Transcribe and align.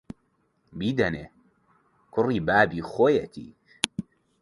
بیدەنێ، 0.77 1.25
کوڕی 2.13 2.39
بابی 2.47 2.85
خۆیەتی 2.91 3.49